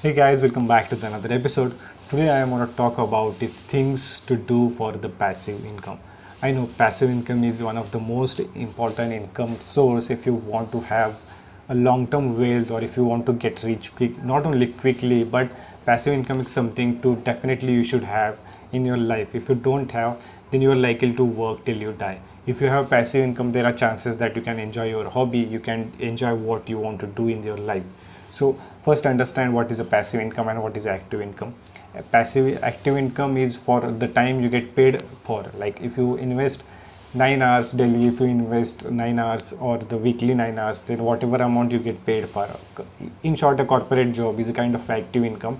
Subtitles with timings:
[0.00, 1.72] Hey guys, welcome back to another episode.
[2.08, 5.98] Today I am going to talk about is things to do for the passive income.
[6.40, 10.70] I know passive income is one of the most important income source if you want
[10.70, 11.18] to have
[11.68, 15.50] a long-term wealth or if you want to get rich quick, not only quickly but
[15.84, 18.38] passive income is something to definitely you should have
[18.70, 19.34] in your life.
[19.34, 20.22] If you don't have,
[20.52, 22.20] then you are likely to work till you die.
[22.46, 25.58] If you have passive income, there are chances that you can enjoy your hobby, you
[25.58, 27.82] can enjoy what you want to do in your life
[28.30, 31.54] so first understand what is a passive income and what is active income.
[31.94, 35.44] A passive active income is for the time you get paid for.
[35.56, 36.64] Like if you invest
[37.14, 41.36] 9 hours daily if you invest 9 hours or the weekly 9 hours then whatever
[41.36, 42.46] amount you get paid for.
[43.22, 45.58] In short a corporate job is a kind of active income.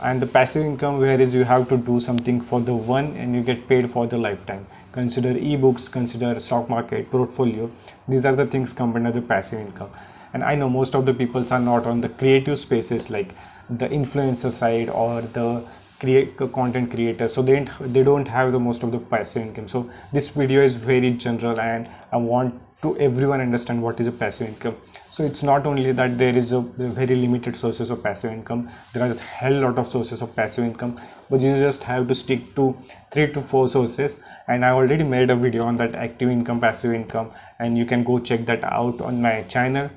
[0.00, 3.42] And the passive income whereas you have to do something for the one and you
[3.42, 4.66] get paid for the lifetime.
[4.92, 7.70] Consider ebooks consider stock market portfolio.
[8.06, 9.90] These are the things come under the passive income
[10.32, 13.34] and i know most of the peoples are not on the creative spaces like
[13.70, 15.64] the influencer side or the
[16.02, 17.32] create content creators.
[17.38, 17.56] So they
[17.96, 19.68] they don't have the most of the passive income.
[19.74, 24.14] So this video is very general and i want to everyone understand what is a
[24.22, 24.76] passive income.
[25.16, 26.60] So it's not only that there is a
[27.00, 28.64] very limited sources of passive income.
[28.92, 30.96] There are a hell lot of sources of passive income
[31.30, 32.68] but you just have to stick to
[33.12, 34.20] three to four sources.
[34.48, 38.08] And i already made a video on that active income passive income and you can
[38.12, 39.90] go check that out on my channel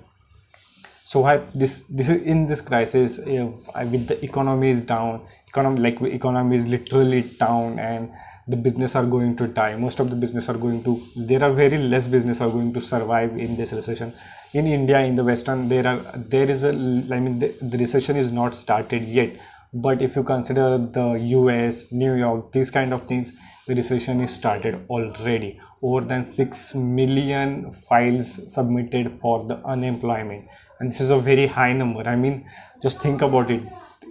[1.06, 5.80] so why this this is in this crisis if with the economy is down economy
[5.80, 8.12] like economy is literally down and
[8.48, 9.76] the business are going to die.
[9.76, 12.82] Most of the business are going to there are very less business are going to
[12.82, 14.14] survive in this recession.
[14.54, 15.98] In india in the western there are
[16.36, 19.34] there is a i mean the, the recession is not started yet.
[19.74, 21.08] But if you consider the
[21.54, 23.34] us new york these kind of things
[23.68, 25.60] the recession is started already.
[25.82, 30.48] Over than 6 million files submitted for the unemployment
[30.80, 32.02] and this is a very high number.
[32.08, 32.46] I mean
[32.82, 33.64] just think about it.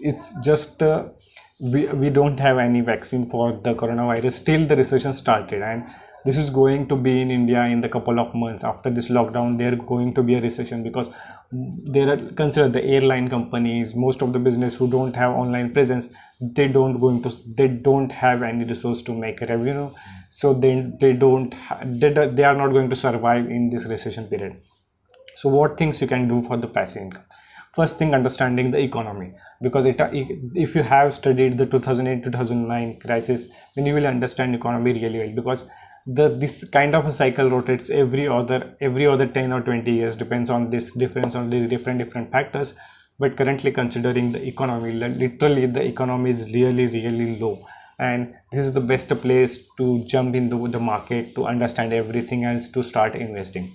[0.03, 1.09] It's just uh,
[1.61, 5.63] we, we don't have any vaccine for the coronavirus till the recession started.
[5.63, 5.85] And
[6.25, 8.65] this is going to be in india in the couple of months.
[8.65, 11.11] After this lockdown there going to be a recession because
[11.53, 16.13] there are consider the airline companies most of the business who don't have online presence
[16.41, 19.89] they don't going to they don't have any resource to make revenue
[20.31, 21.55] so they they don't
[21.85, 24.57] they, they are not going to survive in this recession period
[25.35, 27.25] so what things you can do for the passive income?
[27.73, 29.35] First thing understanding the economy.
[29.61, 29.97] Because it,
[30.55, 35.35] if you have studied the 2008-2009 crisis then you will understand economy really well.
[35.35, 35.69] Because
[36.07, 40.15] the this kind of a cycle rotates every other every other 10 or 20 years
[40.15, 42.75] depends on this difference on the different different factors.
[43.19, 47.67] But currently considering the economy literally the economy is really really low.
[47.99, 52.69] And this is the best place to jump into the market to understand everything else
[52.69, 53.73] to start investing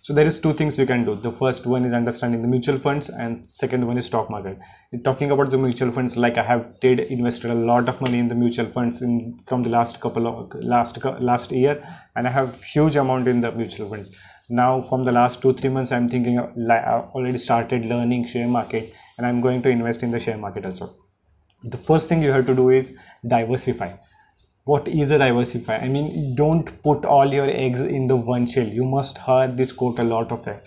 [0.00, 1.14] so there is two things you can do.
[1.14, 4.58] The first one is understanding the mutual funds and second one is stock market.
[5.04, 8.28] Talking about the mutual funds like i have did invested a lot of money in
[8.28, 11.74] the mutual funds in from the last couple of last last year
[12.16, 14.16] and i have huge amount in the mutual funds.
[14.48, 16.78] Now from the last two three months i'm thinking i
[17.14, 20.94] already started learning share market and i'm going to invest in the share market also.
[21.64, 23.92] The first thing you have to do is diversify
[24.70, 28.66] what is a diversify i mean don't put all your eggs in the one shell.
[28.66, 30.66] You must heard this quote a lot of it.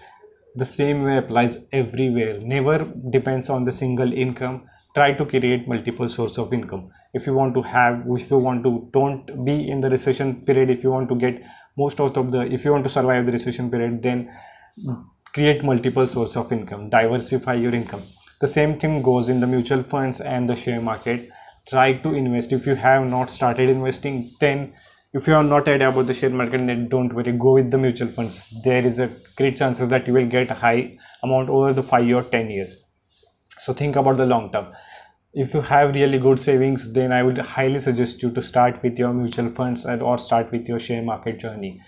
[0.56, 2.40] The same way applies everywhere.
[2.40, 2.78] Never
[3.10, 4.64] depends on the single income.
[4.96, 6.90] Try to create multiple source of income.
[7.14, 10.70] If you want to have if you want to don't be in the recession period
[10.70, 11.44] if you want to get
[11.78, 14.28] most out of the if you want to survive the recession period then
[15.34, 16.90] create multiple source of income.
[16.90, 18.02] Diversify your income.
[18.42, 21.30] The same thing goes in the mutual funds and the share market
[21.72, 22.52] try to invest.
[22.52, 24.74] If you have not started investing then
[25.14, 27.32] if you are not idea about the share market then don't worry.
[27.32, 28.38] Go with the mutual funds.
[28.64, 32.16] There is a great chances that you will get a high amount over the 5
[32.16, 32.76] or 10 years.
[33.58, 34.68] So think about the long term.
[35.34, 39.00] If you have really good savings then i would highly suggest you to start with
[39.00, 41.82] your mutual funds and or start with your share market journey.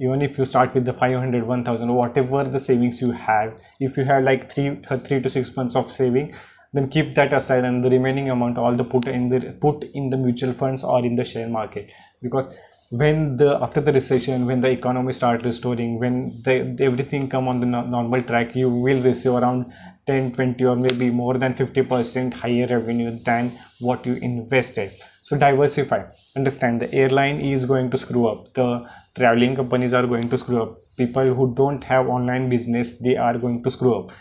[0.00, 4.04] Even if you start with the 500 1000 whatever the savings you have if you
[4.04, 6.32] have like 3 3 to 6 months of saving
[6.72, 10.10] then keep that aside and the remaining amount all the put in the put in
[10.10, 11.90] the mutual funds or in the share market.
[12.22, 12.54] Because
[12.90, 17.60] when the after the recession when the economy start restoring when the, everything come on
[17.60, 19.70] the no, normal track you will receive around
[20.06, 24.90] 10 20 or maybe more than 50 percent higher revenue than what you invested.
[25.22, 26.04] So diversify.
[26.36, 28.54] Understand the airline is going to screw up.
[28.54, 30.78] The traveling companies are going to screw up.
[30.96, 34.12] People who don't have online business they are going to screw up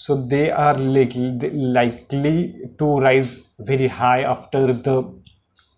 [0.00, 4.94] so they are likely, to rise very high after the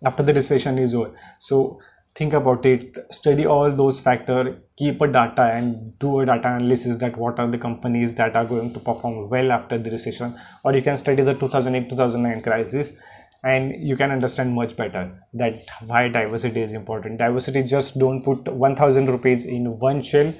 [0.05, 1.11] after the recession is over.
[1.39, 1.81] So
[2.15, 2.97] think about it.
[3.13, 7.49] Study all those factors keep a data and do a data analysis that what are
[7.49, 10.39] the companies that are going to perform well after the recession.
[10.63, 12.93] Or you can study the 2008-2009 crisis
[13.43, 15.55] and you can understand much better that
[15.85, 17.17] why diversity is important.
[17.17, 20.33] Diversity just don't put 1000 rupees in one shell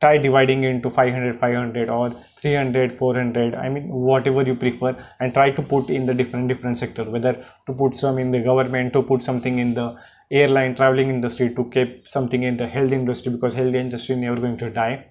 [0.00, 5.32] try dividing it into 500 500 or 300 400 i mean whatever you prefer and
[5.32, 7.32] try to put in the different different sector whether
[7.66, 9.88] to put some in the government to put something in the
[10.30, 14.56] airline traveling industry to keep something in the health industry because health industry never going
[14.58, 15.06] to die.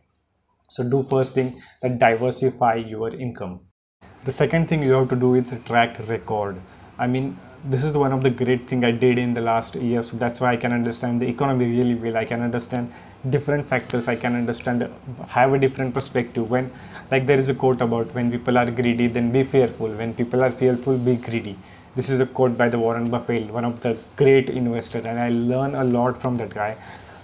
[0.67, 3.61] So do first thing that diversify your income.
[4.25, 6.61] The second thing you have to do is track record.
[6.99, 10.03] I mean this is one of the great thing i did in the last year.
[10.03, 12.17] So that's why i can understand the economy really well.
[12.17, 12.91] I can understand
[13.29, 14.89] different factors i can understand
[15.27, 16.71] have a different perspective when
[17.11, 20.43] like there is a quote about when people are greedy then be fearful when people
[20.43, 21.55] are fearful be greedy
[21.95, 25.29] this is a quote by the Warren Buffett, one of the great investor, and I
[25.29, 26.75] learn a lot from that guy.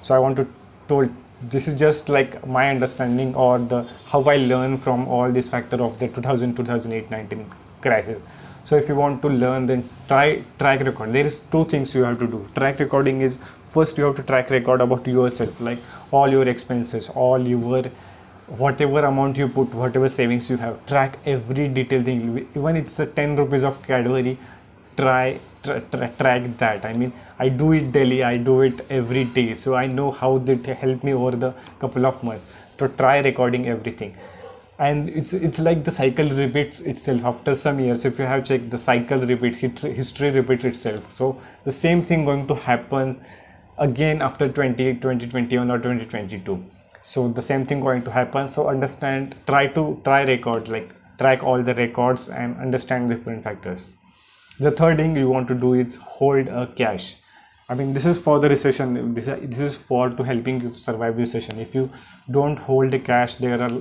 [0.01, 0.47] So I want to
[0.87, 1.09] told
[1.41, 5.81] this is just like my understanding or the how I learn from all this factor
[5.83, 7.45] of the 2000 2008 19
[7.81, 8.21] crisis.
[8.63, 11.13] So if you want to learn, then try track record.
[11.13, 12.45] There is two things you have to do.
[12.55, 15.79] Track recording is first you have to track record about yourself, like
[16.11, 17.83] all your expenses, all your
[18.57, 22.19] whatever amount you put whatever savings you have track every detail thing
[22.55, 24.37] even it's a 10 rupees of cadbury
[24.97, 29.23] try tra tra track that i mean i do it daily i do it every
[29.37, 31.53] day so i know how that helped me over the
[31.83, 32.45] couple of months
[32.77, 34.13] to try recording everything
[34.87, 38.05] and it's it's like the cycle repeats itself after some years.
[38.09, 41.15] If you have checked the cycle repeats history repeats itself.
[41.17, 43.21] So the same thing going to happen
[43.77, 46.63] again after 20 2021 or 2022
[47.01, 48.49] so the same thing going to happen.
[48.49, 53.85] So understand try to try record like track all the records and understand different factors.
[54.59, 57.15] The third thing you want to do is hold a cash
[57.71, 59.13] i mean this is for the recession.
[59.13, 61.59] This, this is for to helping you survive the recession.
[61.59, 61.89] If you
[62.29, 63.71] don't hold the cash there are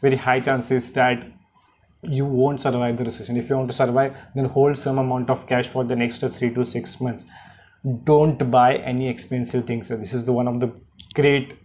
[0.00, 1.26] very high chances that
[2.02, 3.36] you won't survive the recession.
[3.36, 6.52] If you want to survive then hold some amount of cash for the next three
[6.54, 7.24] to six months.
[8.04, 9.88] Don't buy any expensive things.
[9.88, 10.72] This is the one of the
[11.14, 11.58] great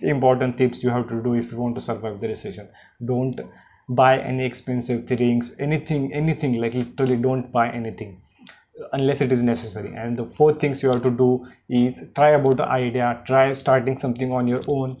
[0.00, 2.68] important tips you have to do if you want to survive the recession.
[3.04, 3.40] Don't
[3.88, 6.60] buy any expensive things anything anything.
[6.60, 8.20] Like literally don't buy anything
[8.92, 9.94] unless it is necessary.
[9.94, 13.98] And the four things you have to do is try about the idea try starting
[13.98, 14.96] something on your own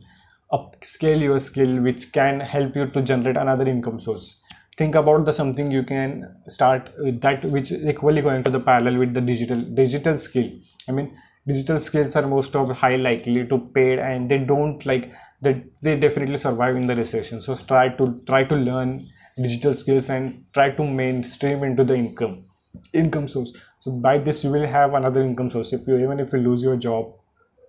[0.52, 4.42] upscale your skill which can help you to generate another income source.
[4.76, 8.98] Think about the something you can start with that which equally going to the parallel
[8.98, 10.50] with the digital digital skill.
[10.88, 11.16] I mean
[11.46, 15.12] digital skills are most of high likely to paid and they don't like
[15.42, 17.40] that they definitely survive in the recession.
[17.40, 19.00] So try to try to learn
[19.36, 22.44] digital skills and try to mainstream into the income
[22.92, 23.52] income source.
[23.80, 26.62] So by this you will have another income source if you even if you lose
[26.62, 27.12] your job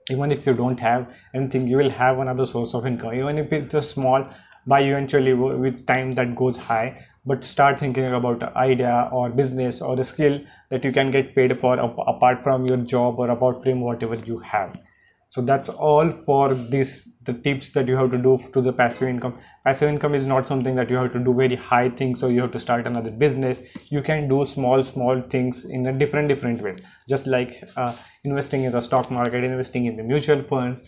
[0.09, 3.13] even if you don't have anything you will have another source of income.
[3.13, 4.27] Even if it's just small
[4.65, 9.99] by eventually with time that goes high but start thinking about idea or business or
[9.99, 10.39] a skill
[10.69, 14.37] that you can get paid for apart from your job or apart from whatever you
[14.39, 14.79] have
[15.37, 19.07] so that's all for this the tips that you have to do to the passive
[19.07, 19.37] income.
[19.63, 22.41] Passive income is not something that you have to do very high things or you
[22.41, 23.61] have to start another business.
[23.91, 26.75] You can do small small things in a different different way.
[27.07, 27.93] Just like uh,
[28.23, 30.81] investing in the stock market investing in the mutual funds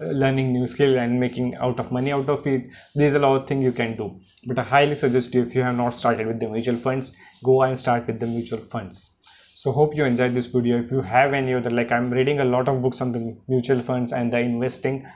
[0.00, 2.66] learning new skill and making out of money out of it.
[2.94, 4.20] There's a lot of things you can do.
[4.46, 7.62] But i highly suggest you if you have not started with the mutual funds go
[7.62, 9.15] and start with the mutual funds
[9.60, 10.78] so hope you enjoyed this video.
[10.78, 13.78] If you have any other like i'm reading a lot of books on the mutual
[13.80, 15.06] funds and the investing.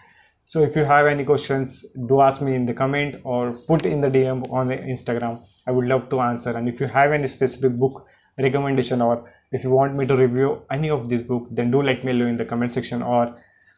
[0.47, 4.01] So if you have any questions do ask me in the comment or put in
[4.01, 5.43] the dm on the instagram.
[5.67, 6.57] I would love to answer.
[6.57, 8.07] And if you have any specific book
[8.39, 12.03] recommendation or if you want me to review any of this book then do let
[12.03, 13.25] me know in the comment section or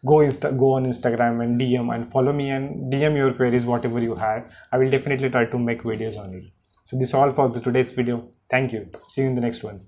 [0.07, 3.99] go insta go on instagram and dm and follow me and dm your queries whatever
[3.99, 4.54] you have.
[4.71, 6.45] I will definitely try to make videos on it.
[6.85, 8.28] So this is all for today's video.
[8.49, 8.88] Thank you.
[9.09, 9.81] See you in the next one